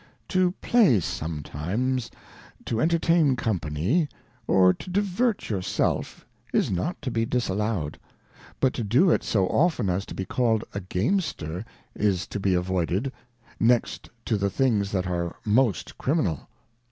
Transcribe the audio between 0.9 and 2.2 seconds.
sometimes,